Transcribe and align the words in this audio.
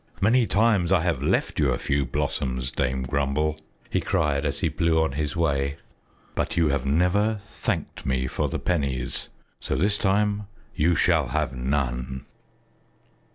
"Many 0.19 0.47
times 0.47 0.91
I 0.91 1.01
have 1.01 1.21
left 1.21 1.59
you 1.59 1.69
a 1.69 1.77
few 1.77 2.05
blossoms, 2.07 2.71
Dame 2.71 3.03
Grumble," 3.03 3.61
he 3.87 4.01
cried, 4.01 4.47
as 4.47 4.61
he 4.61 4.67
blew 4.67 4.99
on 4.99 5.11
his 5.11 5.35
way, 5.35 5.77
"but 6.33 6.57
you 6.57 6.69
have 6.69 6.87
never 6.87 7.37
thanked 7.43 8.03
me 8.03 8.25
for 8.25 8.49
the 8.49 8.57
pennies, 8.57 9.29
so 9.59 9.75
this 9.75 9.99
time 9.99 10.47
you 10.73 10.95
shall 10.95 11.27
have 11.27 11.55
none." 11.55 12.25